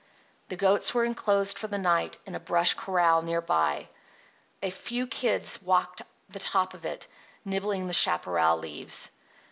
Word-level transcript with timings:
The 0.47 0.55
goats 0.55 0.95
were 0.95 1.03
enclosed 1.05 1.59
for 1.59 1.67
the 1.67 1.77
night 1.77 2.17
in 2.25 2.33
a 2.33 2.39
brush 2.39 2.73
corral 2.73 3.21
near 3.21 3.39
by. 3.39 3.87
A 4.63 4.71
few 4.71 5.05
kids 5.05 5.61
walked 5.61 6.01
the 6.27 6.39
top 6.39 6.73
of 6.73 6.85
it, 6.85 7.07
nibbling 7.45 7.85
the 7.85 7.93
chaparral 7.93 8.57
leaves. 8.57 9.11